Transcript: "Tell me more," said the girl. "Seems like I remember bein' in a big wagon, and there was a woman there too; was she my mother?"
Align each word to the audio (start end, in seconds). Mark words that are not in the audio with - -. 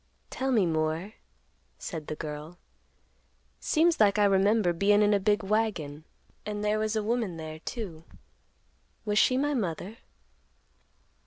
"Tell 0.31 0.51
me 0.51 0.65
more," 0.65 1.13
said 1.77 2.07
the 2.07 2.15
girl. 2.15 2.57
"Seems 3.59 3.99
like 3.99 4.17
I 4.17 4.25
remember 4.25 4.73
bein' 4.73 5.03
in 5.03 5.13
a 5.13 5.19
big 5.19 5.43
wagon, 5.43 6.05
and 6.43 6.65
there 6.65 6.79
was 6.79 6.95
a 6.95 7.03
woman 7.03 7.37
there 7.37 7.59
too; 7.59 8.05
was 9.05 9.19
she 9.19 9.37
my 9.37 9.53
mother?" 9.53 9.97